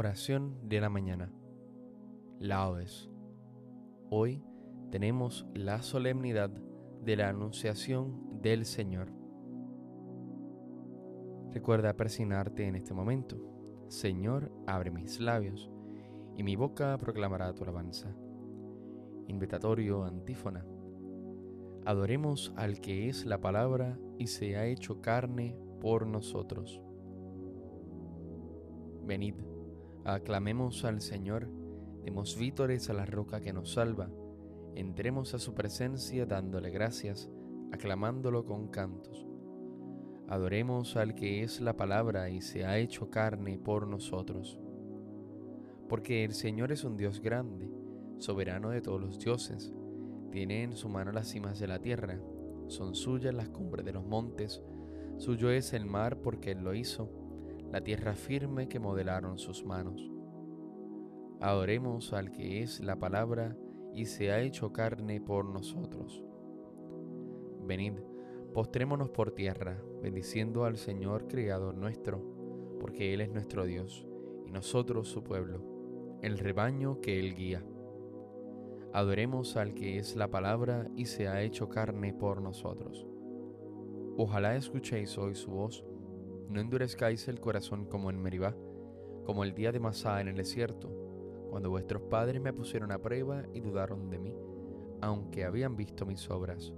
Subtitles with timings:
[0.00, 1.30] Oración de la mañana.
[2.38, 3.10] Laudes.
[4.08, 4.42] Hoy
[4.90, 9.12] tenemos la solemnidad de la Anunciación del Señor.
[11.50, 13.36] Recuerda persignarte en este momento.
[13.88, 15.70] Señor, abre mis labios,
[16.34, 18.16] y mi boca proclamará tu alabanza.
[19.26, 20.64] Invitatorio antífona.
[21.84, 26.80] Adoremos al que es la palabra y se ha hecho carne por nosotros.
[29.04, 29.34] Venid
[30.04, 31.46] Aclamemos al Señor,
[32.02, 34.08] demos vítores a la roca que nos salva,
[34.74, 37.28] entremos a su presencia dándole gracias,
[37.70, 39.26] aclamándolo con cantos.
[40.26, 44.58] Adoremos al que es la palabra y se ha hecho carne por nosotros.
[45.86, 47.70] Porque el Señor es un Dios grande,
[48.16, 49.70] soberano de todos los dioses,
[50.30, 52.18] tiene en su mano las cimas de la tierra,
[52.68, 54.62] son suyas las cumbres de los montes,
[55.18, 57.19] suyo es el mar porque Él lo hizo
[57.70, 60.10] la tierra firme que modelaron sus manos.
[61.40, 63.56] Adoremos al que es la palabra
[63.94, 66.24] y se ha hecho carne por nosotros.
[67.64, 67.94] Venid,
[68.52, 72.20] postrémonos por tierra, bendiciendo al Señor Creador nuestro,
[72.80, 74.06] porque Él es nuestro Dios,
[74.46, 77.64] y nosotros su pueblo, el rebaño que Él guía.
[78.92, 83.06] Adoremos al que es la palabra y se ha hecho carne por nosotros.
[84.16, 85.84] Ojalá escuchéis hoy su voz
[86.50, 88.56] no endurezcáis el corazón como en Meribá,
[89.24, 90.90] como el día de Masá en el desierto,
[91.48, 94.34] cuando vuestros padres me pusieron a prueba y dudaron de mí,
[95.00, 96.74] aunque habían visto mis obras.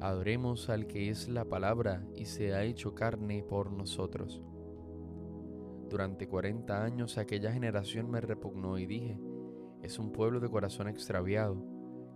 [0.00, 4.42] Adoremos al que es la palabra y se ha hecho carne por nosotros.
[5.90, 9.20] Durante cuarenta años aquella generación me repugnó y dije,
[9.82, 11.62] es un pueblo de corazón extraviado,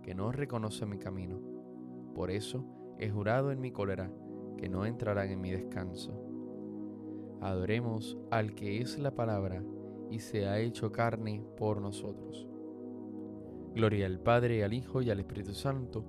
[0.01, 1.39] que no reconoce mi camino.
[2.15, 2.65] Por eso
[2.97, 4.11] he jurado en mi cólera,
[4.59, 6.11] que no entrarán en mi descanso.
[7.39, 9.63] Adoremos al que es la palabra
[10.11, 12.45] y se ha hecho carne por nosotros.
[13.73, 16.03] Gloria al Padre, al Hijo y al Espíritu Santo,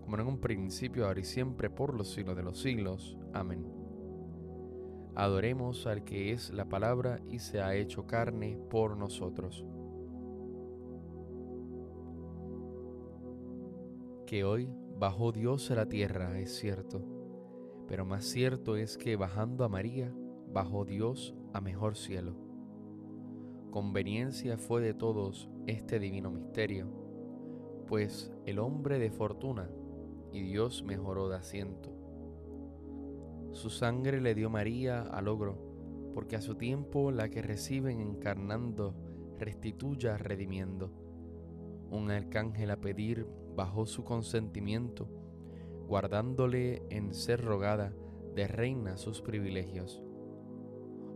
[0.00, 3.16] como en un principio, ahora y siempre, por los siglos de los siglos.
[3.32, 3.64] Amén.
[5.14, 9.64] Adoremos al que es la palabra y se ha hecho carne por nosotros.
[14.26, 17.21] Que hoy bajó Dios a la tierra, es cierto
[17.92, 20.10] pero más cierto es que bajando a María,
[20.50, 22.34] bajó Dios a mejor cielo.
[23.70, 26.86] Conveniencia fue de todos este divino misterio,
[27.86, 29.68] pues el hombre de fortuna
[30.32, 31.90] y Dios mejoró de asiento.
[33.52, 35.58] Su sangre le dio María al logro,
[36.14, 38.94] porque a su tiempo la que reciben encarnando
[39.38, 40.90] restituya redimiendo.
[41.90, 45.21] Un arcángel a pedir bajó su consentimiento
[45.92, 47.92] guardándole en ser rogada
[48.34, 50.02] de reina sus privilegios.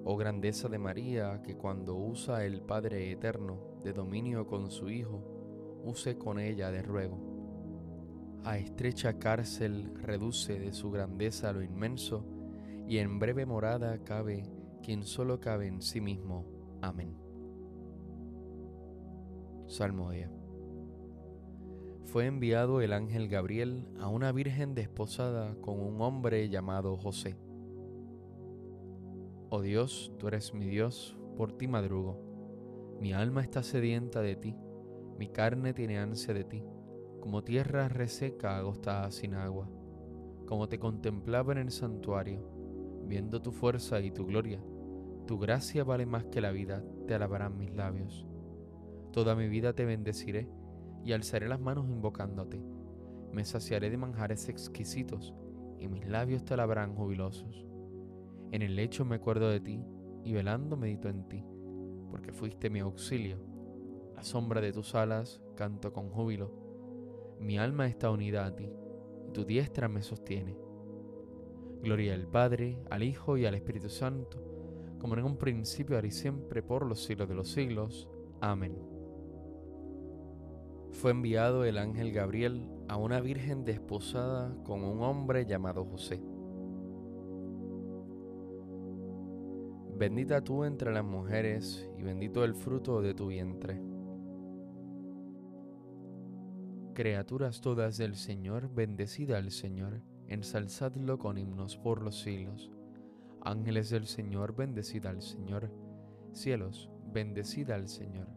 [0.05, 5.81] Oh grandeza de María, que cuando usa el Padre Eterno de dominio con su Hijo,
[5.83, 8.43] use con ella de ruego.
[8.45, 12.27] A estrecha cárcel reduce de su grandeza lo inmenso,
[12.87, 14.45] y en breve morada cabe
[14.83, 16.45] quien solo cabe en sí mismo.
[16.83, 17.17] Amén.
[19.69, 20.36] Salmodia
[22.07, 27.37] fue enviado el ángel Gabriel a una virgen desposada con un hombre llamado José.
[29.51, 32.23] Oh Dios, tú eres mi Dios, por ti madrugo.
[33.01, 34.55] Mi alma está sedienta de ti,
[35.19, 36.63] mi carne tiene ansia de ti,
[37.21, 39.69] como tierra reseca agostada sin agua.
[40.47, 42.41] Como te contemplaba en el santuario,
[43.05, 44.63] viendo tu fuerza y tu gloria,
[45.27, 48.29] tu gracia vale más que la vida, te alabarán mis labios.
[49.11, 50.49] Toda mi vida te bendeciré
[51.07, 52.61] y alzaré las manos invocándote.
[53.33, 55.33] Me saciaré de manjares exquisitos
[55.79, 57.65] y mis labios te alabarán jubilosos.
[58.51, 59.85] En el lecho me acuerdo de ti
[60.25, 61.45] y velando medito en ti,
[62.11, 63.39] porque fuiste mi auxilio.
[64.17, 66.51] La sombra de tus alas canto con júbilo.
[67.39, 68.69] Mi alma está unida a ti
[69.29, 70.59] y tu diestra me sostiene.
[71.83, 74.43] Gloria al Padre, al Hijo y al Espíritu Santo,
[74.99, 78.09] como en un principio, ahora y siempre, por los siglos de los siglos.
[78.41, 78.96] Amén
[80.97, 86.23] fue enviado el ángel Gabriel a una virgen desposada con un hombre llamado José.
[89.99, 93.81] Bendita tú entre las mujeres y bendito el fruto de tu vientre.
[96.95, 102.71] Criaturas todas del Señor, bendecida al Señor, ensalzadlo con himnos por los siglos.
[103.43, 105.71] Ángeles del Señor, bendecida al Señor.
[106.33, 108.29] Cielos, bendecida al Señor.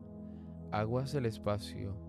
[0.72, 2.09] Aguas del espacio,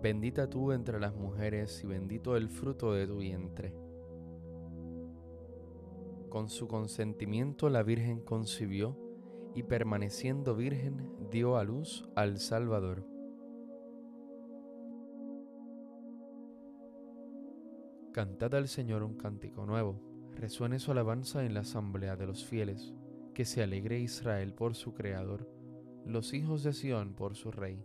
[0.00, 3.74] Bendita tú entre las mujeres y bendito el fruto de tu vientre.
[6.28, 8.96] Con su consentimiento la Virgen concibió
[9.54, 13.04] y permaneciendo virgen dio a luz al Salvador.
[18.12, 20.00] Cantad al Señor un cántico nuevo,
[20.36, 22.94] resuene su alabanza en la asamblea de los fieles,
[23.34, 25.50] que se alegre Israel por su Creador,
[26.04, 27.84] los hijos de Sión por su Rey.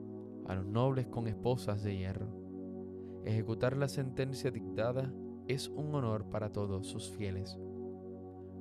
[0.47, 2.27] a los nobles con esposas de hierro.
[3.25, 5.13] Ejecutar la sentencia dictada
[5.47, 7.59] es un honor para todos sus fieles.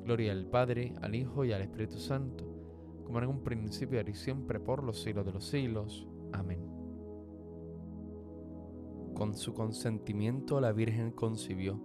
[0.05, 2.45] Gloria al Padre, al Hijo y al Espíritu Santo,
[3.05, 6.09] como en un principio y siempre por los siglos de los siglos.
[6.33, 6.61] Amén.
[9.15, 11.81] Con su consentimiento la Virgen concibió,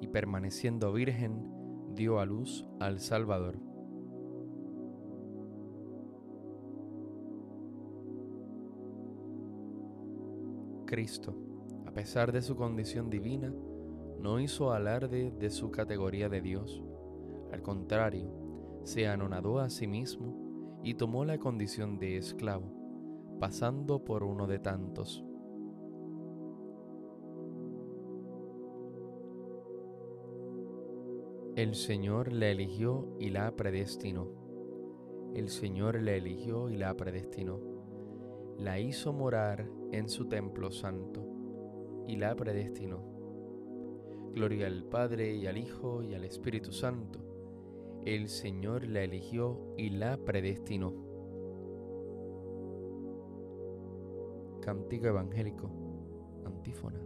[0.00, 1.50] y permaneciendo virgen,
[1.94, 3.58] dio a luz al Salvador.
[10.86, 11.34] Cristo,
[11.86, 13.52] a pesar de su condición divina,
[14.20, 16.82] no hizo alarde de su categoría de Dios.
[17.52, 18.30] Al contrario,
[18.84, 22.72] se anonadó a sí mismo y tomó la condición de esclavo,
[23.40, 25.24] pasando por uno de tantos.
[31.56, 34.28] El Señor la eligió y la predestinó.
[35.34, 37.75] El Señor la eligió y la predestinó.
[38.58, 41.26] La hizo morar en su templo santo
[42.06, 43.02] y la predestinó.
[44.32, 47.20] Gloria al Padre y al Hijo y al Espíritu Santo.
[48.04, 50.94] El Señor la eligió y la predestinó.
[54.62, 55.70] Cántico Evangélico,
[56.44, 57.00] antífona.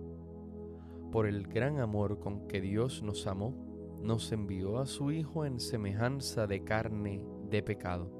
[1.10, 3.54] Por el gran amor con que Dios nos amó,
[4.00, 8.19] nos envió a su Hijo en semejanza de carne de pecado.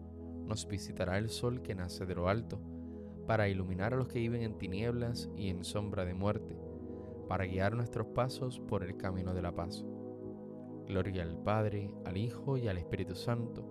[0.51, 2.59] nos visitará el sol que nace de lo alto,
[3.25, 6.59] para iluminar a los que viven en tinieblas y en sombra de muerte,
[7.29, 9.85] para guiar nuestros pasos por el camino de la paz.
[10.87, 13.63] Gloria al Padre, al Hijo y al Espíritu Santo,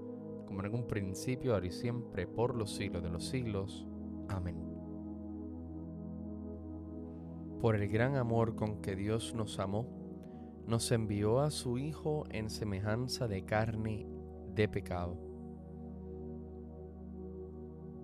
[0.46, 3.86] como en un principio, ahora y siempre, por los siglos de los siglos.
[4.28, 4.56] Amén.
[7.60, 9.86] Por el gran amor con que Dios nos amó,
[10.66, 14.06] nos envió a su Hijo en semejanza de carne
[14.54, 15.29] de pecado.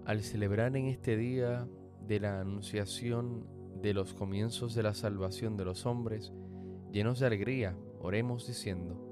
[0.06, 1.66] Al celebrar en este día
[2.06, 3.44] de la anunciación
[3.82, 6.32] de los comienzos de la salvación de los hombres,
[6.92, 9.02] llenos de alegría, oremos diciendo,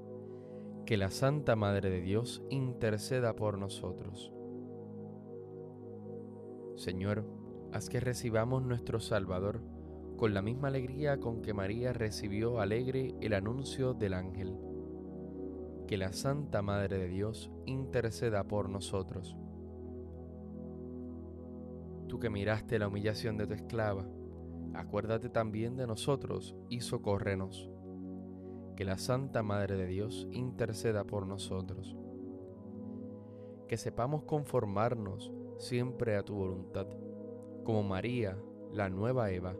[0.85, 4.31] que la Santa Madre de Dios interceda por nosotros.
[6.77, 7.25] Señor,
[7.73, 9.61] haz que recibamos nuestro Salvador
[10.15, 14.55] con la misma alegría con que María recibió alegre el anuncio del ángel.
[15.87, 19.35] Que la Santa Madre de Dios interceda por nosotros.
[22.07, 24.07] Tú que miraste la humillación de tu esclava,
[24.73, 27.69] acuérdate también de nosotros y socórrenos
[28.75, 31.95] que la Santa Madre de Dios interceda por nosotros.
[33.67, 36.87] Que sepamos conformarnos siempre a tu voluntad,
[37.63, 38.37] como María,
[38.73, 39.55] la nueva Eva,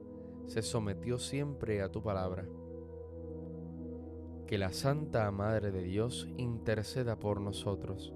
[0.48, 2.46] se sometió siempre a tu palabra.
[4.48, 8.14] Que la Santa Madre de Dios interceda por nosotros.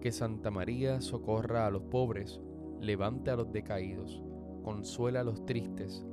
[0.00, 2.40] Que Santa María socorra a los pobres,
[2.80, 4.22] levante a los decaídos,
[4.62, 6.04] consuela a los tristes,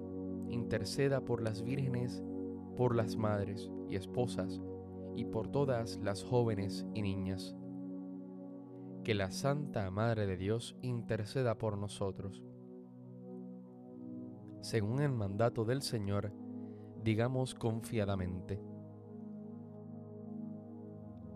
[0.49, 2.23] interceda por las vírgenes
[2.75, 4.61] por las madres y esposas
[5.15, 7.55] y por todas las jóvenes y niñas.
[9.03, 12.43] Que la Santa Madre de Dios interceda por nosotros.
[14.61, 16.31] Según el mandato del Señor,
[17.03, 18.61] digamos confiadamente,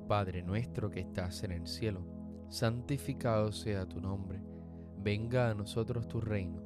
[0.07, 2.01] Padre nuestro que estás en el cielo,
[2.47, 4.41] santificado sea tu nombre,
[4.97, 6.61] venga a nosotros tu reino,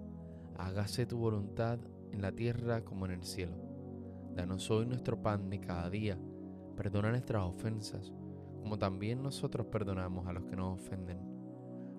[0.57, 1.79] hágase tu voluntad
[2.11, 3.55] en la tierra como en el cielo.
[4.35, 6.17] Danos hoy nuestro pan de cada día.
[6.75, 8.13] Perdona nuestras ofensas,
[8.61, 11.19] como también nosotros perdonamos a los que nos ofenden.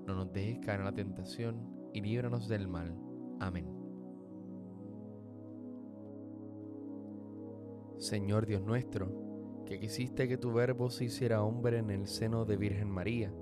[0.07, 2.97] No nos dejes caer en la tentación y líbranos del mal.
[3.39, 3.67] Amén.
[7.99, 12.57] Señor Dios nuestro, que quisiste que tu verbo se hiciera hombre en el seno de
[12.57, 13.33] Virgen María,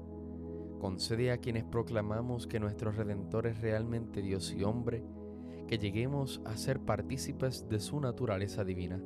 [0.80, 5.04] concede a quienes proclamamos que nuestro Redentor es realmente Dios y hombre,
[5.68, 9.00] que lleguemos a ser partícipes de su naturaleza divina.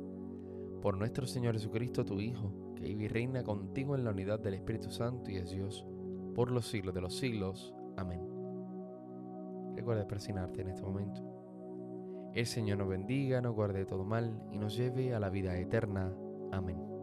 [0.81, 4.55] Por nuestro Señor Jesucristo, tu Hijo, que vive y reina contigo en la unidad del
[4.55, 5.85] Espíritu Santo y es Dios,
[6.33, 7.75] por los siglos de los siglos.
[7.97, 8.21] Amén.
[9.75, 11.21] Recuerda presionarte en este momento.
[12.33, 15.57] El Señor nos bendiga, nos guarde de todo mal y nos lleve a la vida
[15.57, 16.13] eterna.
[16.51, 16.94] Amén.